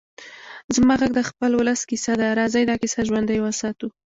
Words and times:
زما 0.75 0.93
غږ 1.01 1.11
د 1.15 1.21
خپل 1.29 1.51
ولس 1.55 1.81
کيسه 1.89 2.13
ده؛ 2.19 2.27
راځئ 2.39 2.63
دا 2.67 2.75
کيسه 2.81 2.99
ژوندۍ 3.07 3.37
وساتو. 3.41 3.87